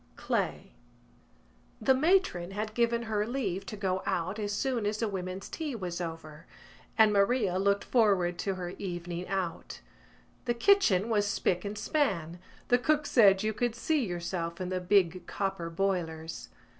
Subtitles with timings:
[0.15, 0.71] CLAY
[1.79, 5.75] The matron had given her leave to go out as soon as the women's tea
[5.75, 6.47] was over
[6.97, 9.79] and Maria looked forward to her evening out.
[10.45, 14.81] The kitchen was spick and span: the cook said you could see yourself in the
[14.81, 16.49] big copper boilers.